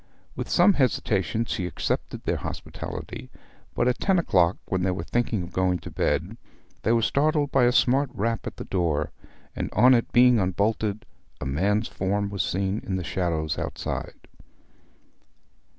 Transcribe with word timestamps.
With 0.35 0.49
some 0.49 0.73
hesitation 0.73 1.45
she 1.45 1.67
accepted 1.67 2.23
their 2.23 2.37
hospitality; 2.37 3.29
but 3.75 3.87
at 3.87 3.99
ten 3.99 4.17
o'clock, 4.17 4.57
when 4.65 4.81
they 4.81 4.89
were 4.89 5.03
thinking 5.03 5.43
of 5.43 5.51
going 5.53 5.77
to 5.77 5.91
bed, 5.91 6.37
they 6.81 6.91
were 6.91 7.03
startled 7.03 7.51
by 7.51 7.65
a 7.65 7.71
smart 7.71 8.09
rap 8.11 8.47
at 8.47 8.57
the 8.57 8.65
door, 8.65 9.11
and 9.55 9.69
on 9.73 9.93
it 9.93 10.11
being 10.11 10.39
unbolted 10.39 11.05
a 11.39 11.45
man's 11.45 11.87
form 11.87 12.31
was 12.31 12.41
seen 12.41 12.79
in 12.83 12.95
the 12.95 13.03
shadows 13.03 13.59
outside. 13.59 14.27